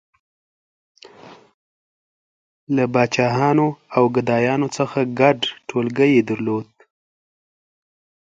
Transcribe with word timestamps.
•له 2.75 2.83
پاچاهانو 2.93 3.67
او 3.95 4.03
ګدایانو 4.15 4.67
څخه 4.77 4.99
ګډ 5.19 5.39
ټولګی 5.67 6.09
یې 6.15 6.21
درلود. 6.29 6.67